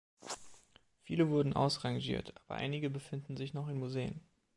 Viele 1.03 1.29
wurden 1.29 1.53
ausrangiert, 1.53 2.33
aber 2.37 2.55
einige 2.55 2.89
befinden 2.89 3.37
sich 3.37 3.53
noch 3.53 3.67
in 3.67 3.77
Museen. 3.77 4.19